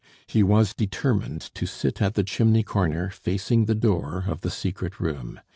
[0.25, 4.99] He was determined to sit at the chimney corner facing the door of the secret
[4.99, 5.39] room.